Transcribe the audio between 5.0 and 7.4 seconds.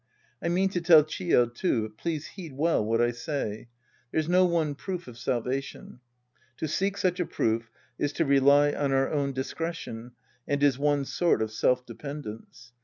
of salvation. To seek such a